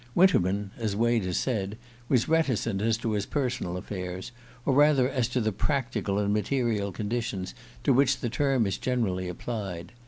[0.15, 1.77] Winterman, as Wade had said,
[2.09, 4.31] was reticent as to his personal affairs,
[4.65, 9.29] or rather as to the practical and material conditions to which the term is generally
[9.29, 9.91] applied.